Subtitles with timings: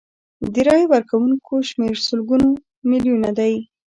[0.53, 2.47] د رایې ورکوونکو شمیر سلګونه
[2.91, 3.53] میلیونه دی.